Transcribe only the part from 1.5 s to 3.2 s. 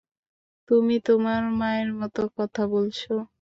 মায়ের মতো কথা বলছো।